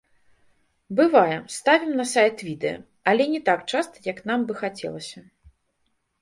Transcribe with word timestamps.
Бывае, 0.99 1.35
ставім 1.57 1.91
на 1.99 2.05
сайт 2.13 2.37
відэа, 2.47 2.79
але 3.11 3.23
не 3.35 3.41
так 3.51 3.61
часта, 3.71 3.95
як 4.11 4.17
нам 4.31 4.39
бы 4.49 4.53
хацелася. 4.63 5.19